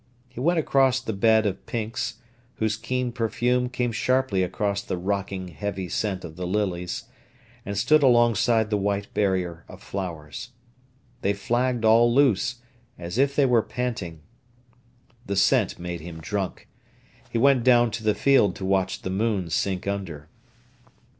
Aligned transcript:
He 0.29 0.39
went 0.39 0.57
across 0.57 0.99
the 0.99 1.13
bed 1.13 1.45
of 1.45 1.63
pinks, 1.67 2.15
whose 2.55 2.75
keen 2.75 3.11
perfume 3.11 3.69
came 3.69 3.91
sharply 3.91 4.41
across 4.41 4.81
the 4.81 4.97
rocking, 4.97 5.49
heavy 5.49 5.87
scent 5.89 6.25
of 6.25 6.37
the 6.37 6.47
lilies, 6.47 7.03
and 7.67 7.77
stood 7.77 8.01
alongside 8.01 8.71
the 8.71 8.79
white 8.79 9.13
barrier 9.13 9.63
of 9.69 9.83
flowers. 9.83 10.53
They 11.21 11.33
flagged 11.33 11.85
all 11.85 12.11
loose, 12.11 12.63
as 12.97 13.19
if 13.19 13.35
they 13.35 13.45
were 13.45 13.61
panting. 13.61 14.21
The 15.27 15.35
scent 15.35 15.77
made 15.77 16.01
him 16.01 16.19
drunk. 16.19 16.67
He 17.29 17.37
went 17.37 17.63
down 17.63 17.91
to 17.91 18.03
the 18.03 18.15
field 18.15 18.55
to 18.55 18.65
watch 18.65 19.03
the 19.03 19.11
moon 19.11 19.51
sink 19.51 19.85
under. 19.85 20.29